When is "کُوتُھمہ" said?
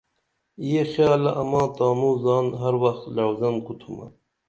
3.65-4.05